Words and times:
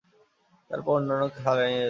তারপর 0.71 0.91
অন্যান্য 0.97 1.23
খালে 1.37 1.63
নিয়ে 1.63 1.71
যেত। 1.71 1.79